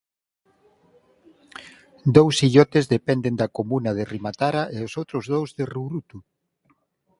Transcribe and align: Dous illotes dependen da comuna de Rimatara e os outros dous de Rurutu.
Dous 2.17 2.39
illotes 2.47 2.85
dependen 2.95 3.33
da 3.41 3.47
comuna 3.57 3.91
de 3.97 4.03
Rimatara 4.13 4.63
e 4.75 4.77
os 4.87 4.93
outros 5.01 5.23
dous 5.33 5.49
de 5.57 5.63
Rurutu. 5.73 6.19